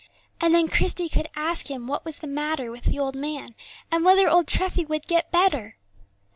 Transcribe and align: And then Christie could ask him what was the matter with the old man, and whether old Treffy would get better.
And 0.39 0.51
then 0.55 0.67
Christie 0.67 1.09
could 1.09 1.27
ask 1.35 1.67
him 1.69 1.85
what 1.85 2.03
was 2.03 2.17
the 2.17 2.25
matter 2.25 2.71
with 2.71 2.85
the 2.85 2.97
old 2.97 3.15
man, 3.15 3.53
and 3.91 4.03
whether 4.03 4.27
old 4.27 4.47
Treffy 4.47 4.83
would 4.83 5.05
get 5.05 5.29
better. 5.29 5.77